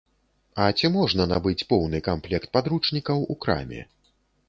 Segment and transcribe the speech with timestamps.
[0.63, 3.89] А ці можна набыць поўны камплект падручнікаў у краме?